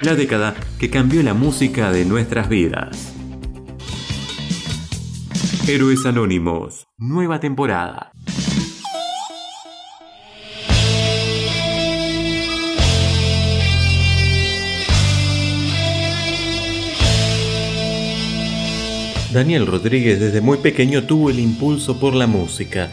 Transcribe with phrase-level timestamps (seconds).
[0.00, 3.14] la década que cambió la música de nuestras vidas.
[5.66, 8.12] Héroes Anónimos, nueva temporada.
[19.32, 22.88] Daniel Rodríguez desde muy pequeño tuvo el impulso por la música.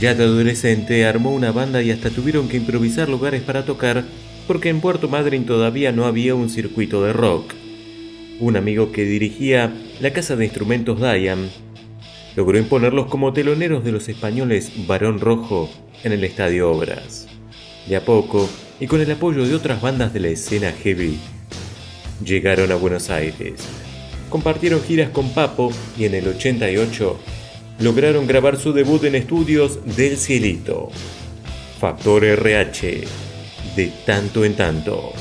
[0.00, 4.04] Ya de adolescente armó una banda y hasta tuvieron que improvisar lugares para tocar
[4.48, 7.54] porque en Puerto Madryn todavía no había un circuito de rock.
[8.40, 11.48] Un amigo que dirigía la casa de instrumentos Diane
[12.34, 15.70] logró imponerlos como teloneros de los españoles Barón Rojo
[16.02, 17.28] en el Estadio Obras.
[17.86, 18.48] De a poco,
[18.80, 21.18] y con el apoyo de otras bandas de la escena heavy,
[22.24, 23.68] llegaron a Buenos Aires
[24.28, 27.18] compartieron giras con Papo y en el 88
[27.80, 30.90] lograron grabar su debut en estudios del Cielito.
[31.80, 33.04] Factor RH,
[33.78, 35.12] de tanto en tanto.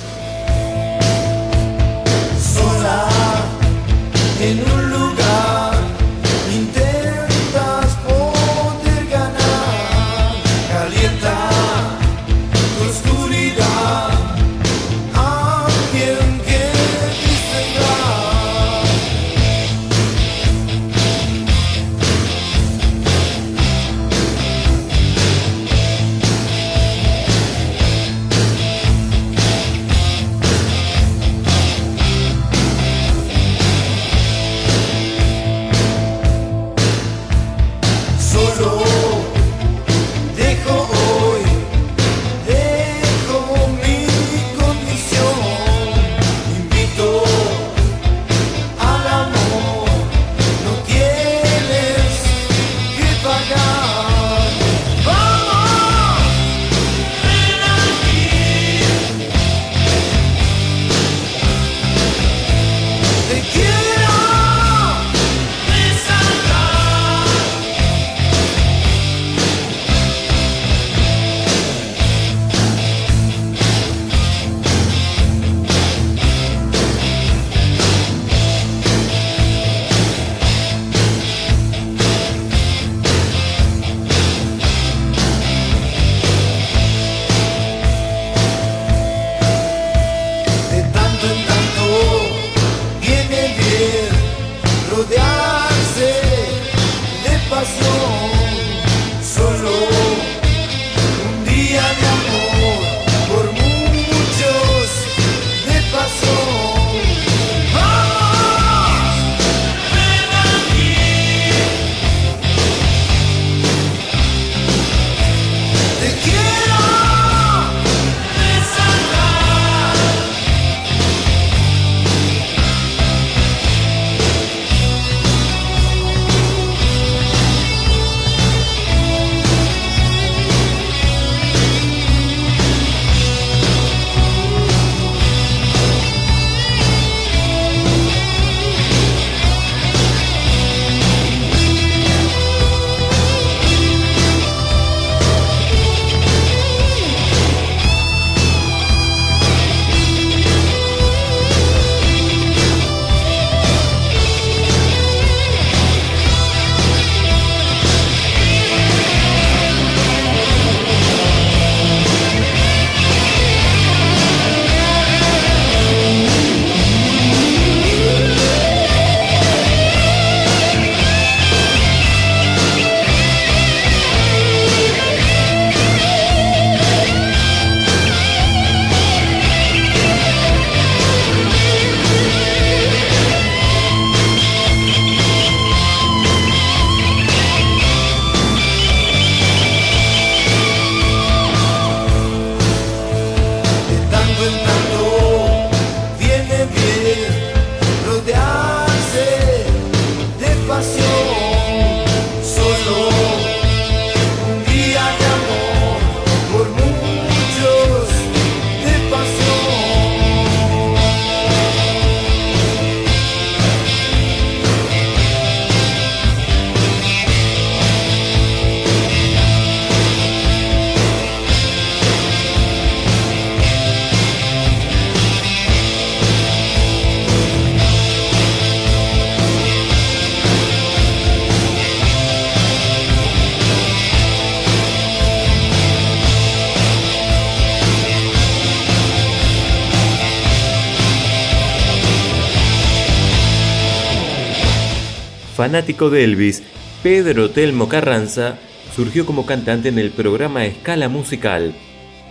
[245.67, 246.63] Fanático de Elvis,
[247.03, 248.57] Pedro Telmo Carranza
[248.95, 251.75] surgió como cantante en el programa Escala Musical.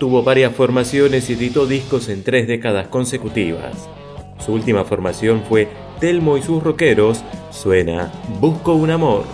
[0.01, 3.91] Tuvo varias formaciones y editó discos en tres décadas consecutivas.
[4.39, 5.69] Su última formación fue
[6.01, 7.23] Telmo y sus rockeros.
[7.51, 8.11] Suena
[8.41, 9.27] Busco un amor.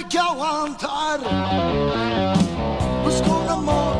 [0.00, 1.20] Tuve que aguantar.
[3.04, 3.96] Busco un amor,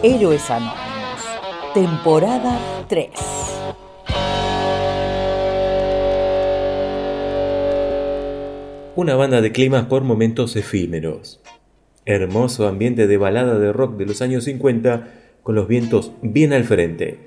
[0.00, 1.24] Héroes Anónimos,
[1.74, 3.10] temporada 3.
[8.94, 11.40] Una banda de climas por momentos efímeros.
[12.04, 15.08] Hermoso ambiente de balada de rock de los años 50
[15.42, 17.18] con los vientos bien al frente.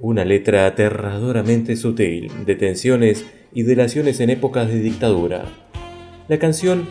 [0.00, 5.44] Una letra aterradoramente sutil de tensiones y delaciones en épocas de dictadura.
[6.28, 6.88] La canción,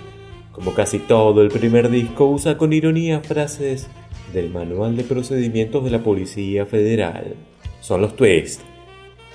[0.55, 3.87] como casi todo el primer disco, usa con ironía frases
[4.33, 7.35] del Manual de Procedimientos de la Policía Federal.
[7.81, 8.61] Son los Twist.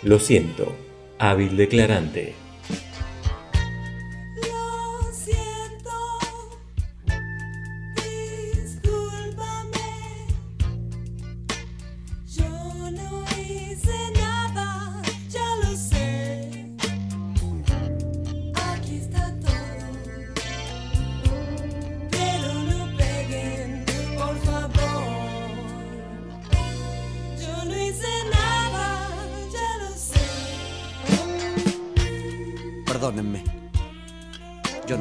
[0.02, 0.72] Lo siento,
[1.18, 2.39] hábil declarante.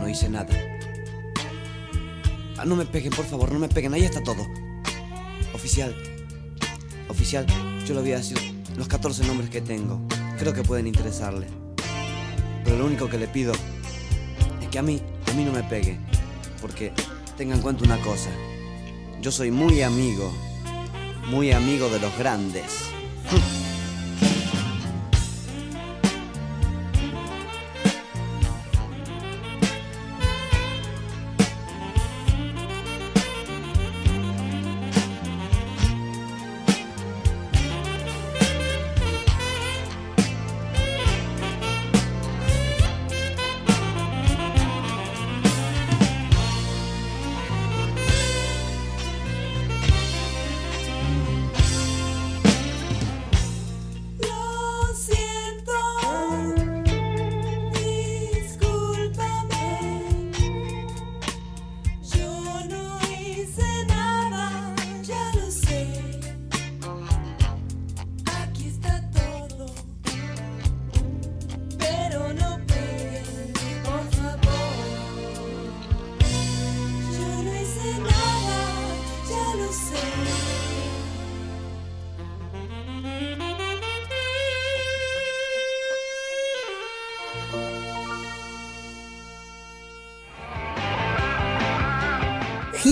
[0.09, 0.49] No hice nada.
[2.57, 3.93] Ah, no me peguen, por favor, no me peguen.
[3.93, 4.47] Ahí está todo.
[5.53, 5.95] Oficial.
[7.07, 7.45] Oficial,
[7.85, 8.37] yo le voy a decir
[8.75, 10.01] los 14 nombres que tengo.
[10.39, 11.45] Creo que pueden interesarle.
[12.63, 13.53] Pero lo único que le pido
[14.59, 14.99] es que a mí,
[15.29, 15.99] a mí no me pegue.
[16.59, 16.91] Porque
[17.37, 18.31] tengan en cuenta una cosa.
[19.21, 20.33] Yo soy muy amigo,
[21.27, 22.89] muy amigo de los grandes.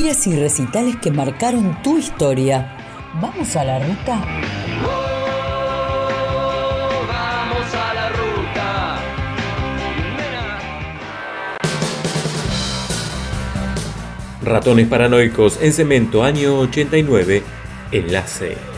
[0.08, 2.78] y recitales que marcaron tu historia.
[3.22, 4.26] ¿Vamos a la ruta?
[7.10, 9.00] Vamos a la ruta.
[14.44, 17.44] Ratones paranoicos en cemento año 89.
[17.92, 18.77] Enlace.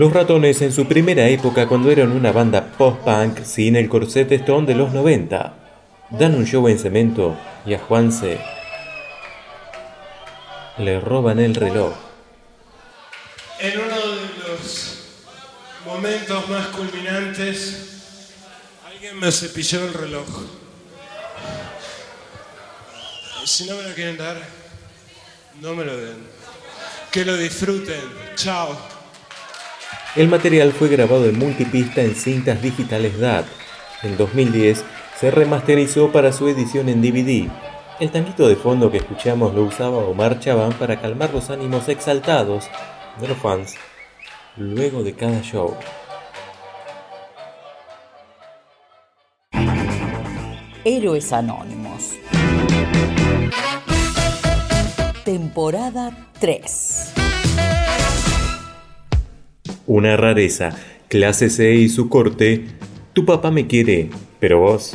[0.00, 4.66] Los Ratones en su primera época cuando eran una banda post-punk sin el corset Stone
[4.66, 5.52] de los 90.
[6.08, 8.40] Dan un show en cemento y a Juanse
[10.78, 11.92] le roban el reloj.
[13.58, 15.00] En uno de los
[15.84, 18.32] momentos más culminantes,
[18.90, 20.28] alguien me cepilló el reloj.
[23.44, 24.38] Si no me lo quieren dar,
[25.60, 26.26] no me lo den.
[27.12, 28.00] Que lo disfruten.
[28.34, 28.99] Chao.
[30.16, 33.46] El material fue grabado en multipista en cintas digitales DAT.
[34.02, 34.84] En 2010
[35.16, 37.48] se remasterizó para su edición en DVD.
[38.00, 42.68] El tanguito de fondo que escuchamos lo usaba Omar Chabán para calmar los ánimos exaltados
[43.20, 43.76] de los fans
[44.56, 45.76] luego de cada show.
[50.84, 52.14] Héroes Anónimos.
[55.24, 57.19] Temporada 3
[59.90, 60.70] una rareza,
[61.08, 62.64] clase C y su corte,
[63.12, 64.94] tu papá me quiere, pero vos...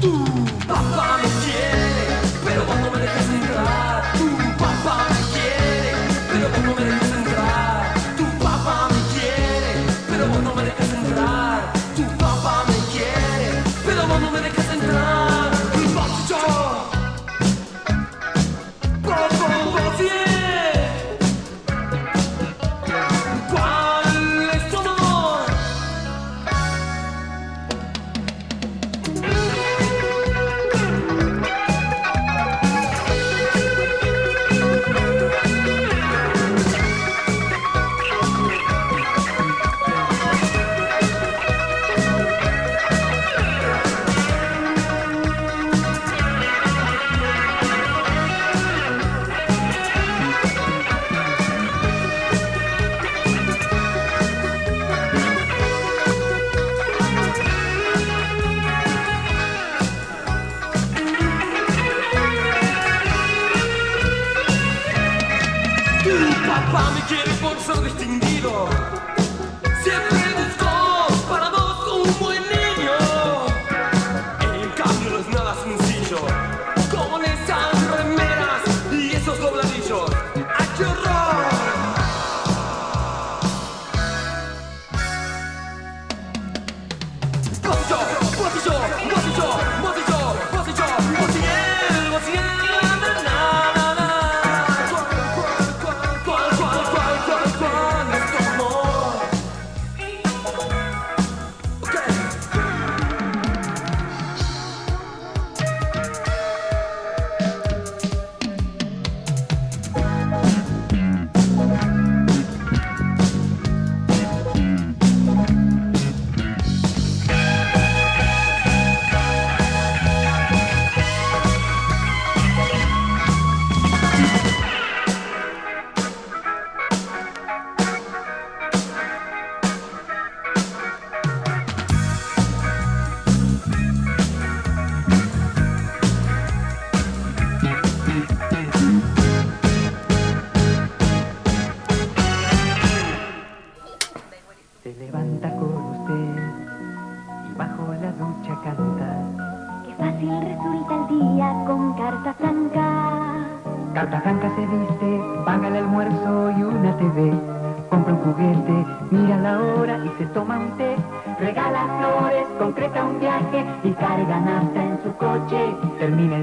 [0.00, 1.67] Давай вместе.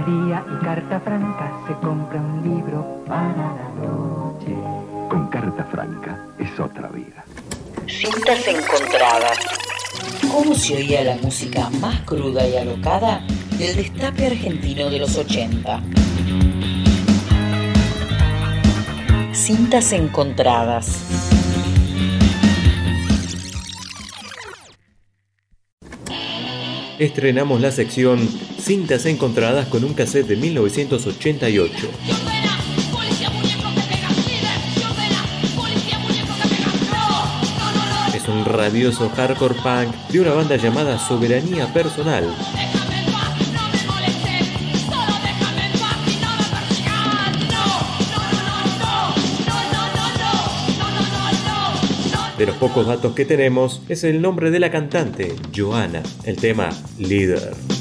[0.06, 4.54] día y carta franca se compra un libro para la noche.
[5.10, 7.26] Con carta franca es otra vida.
[7.88, 9.40] Cintas encontradas.
[10.32, 13.22] ¿Cómo se oía la música más cruda y alocada
[13.58, 15.82] del destape argentino de los 80?
[19.34, 21.15] Cintas encontradas.
[27.00, 28.28] estrenamos la sección
[28.60, 31.74] Cintas encontradas con un cassette de 1988.
[38.16, 42.34] Es un radioso hardcore punk de una banda llamada Soberanía Personal.
[52.46, 56.70] De los pocos datos que tenemos es el nombre de la cantante, Joana, el tema
[57.00, 57.75] Líder.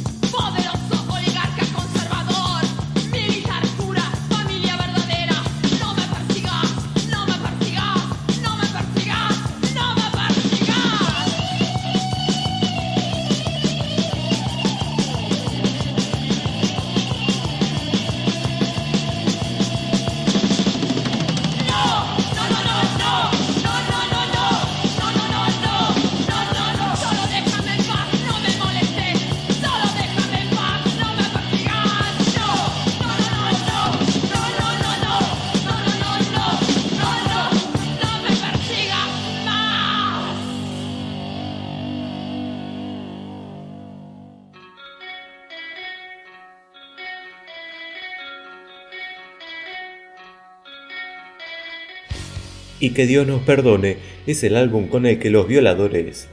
[52.94, 56.28] Que Dios nos perdone es el álbum con el que los violadores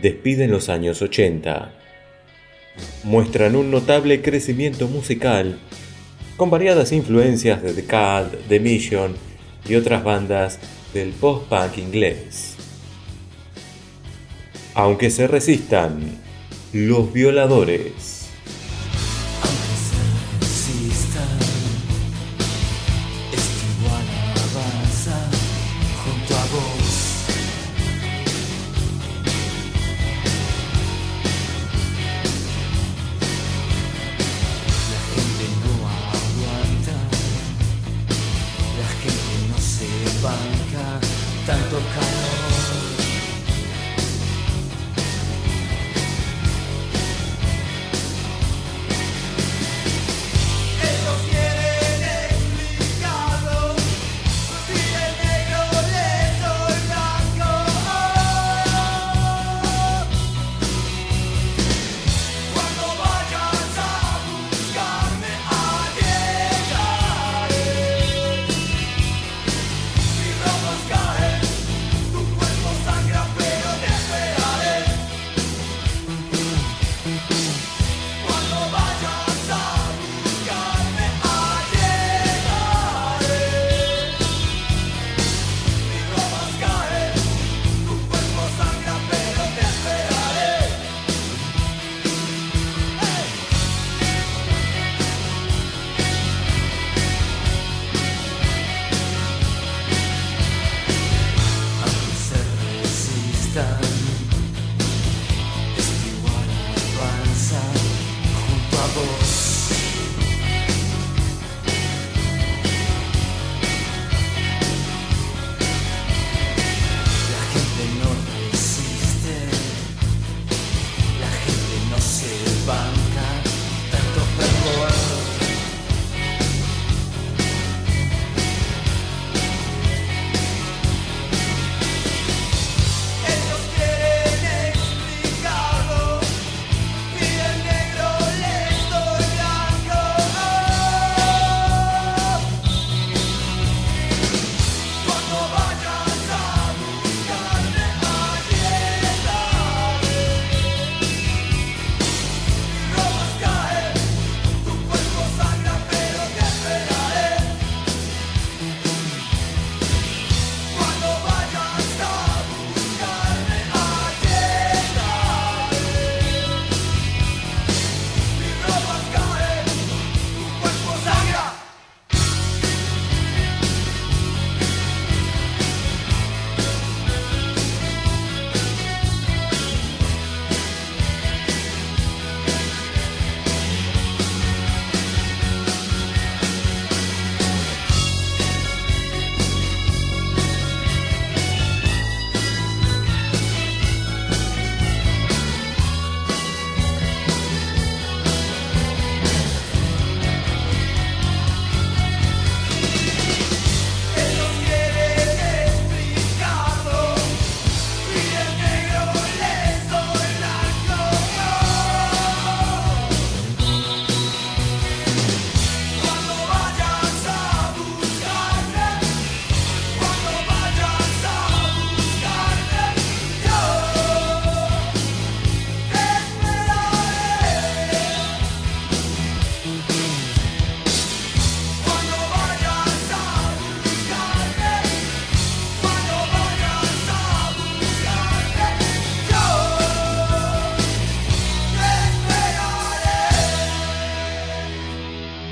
[0.00, 1.72] despiden los años 80.
[3.04, 5.58] Muestran un notable crecimiento musical,
[6.36, 9.16] con variadas influencias de The Cult, The Mission
[9.66, 10.58] y otras bandas
[10.92, 12.56] del post-punk inglés.
[14.74, 16.00] Aunque se resistan,
[16.72, 18.15] los violadores.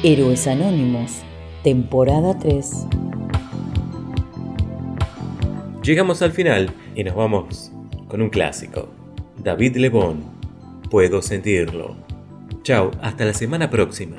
[0.07, 1.23] Héroes Anónimos,
[1.63, 2.89] temporada 3.
[5.83, 7.73] Llegamos al final y nos vamos
[8.07, 8.91] con un clásico.
[9.43, 10.23] David Lebón,
[10.91, 11.97] Puedo sentirlo.
[12.63, 14.17] Chao, hasta la semana próxima.